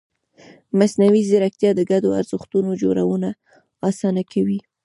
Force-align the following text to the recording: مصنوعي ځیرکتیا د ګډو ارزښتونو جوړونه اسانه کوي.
مصنوعي 0.79 1.21
ځیرکتیا 1.29 1.71
د 1.75 1.81
ګډو 1.91 2.09
ارزښتونو 2.19 2.69
جوړونه 2.81 3.29
اسانه 3.89 4.23
کوي. 4.31 4.59